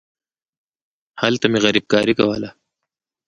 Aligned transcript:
هلته 1.21 1.45
مې 1.51 1.59
غريبکاري 1.65 2.13
کوله. 2.19 2.49